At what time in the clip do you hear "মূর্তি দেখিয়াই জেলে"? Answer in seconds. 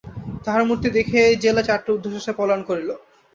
0.67-1.61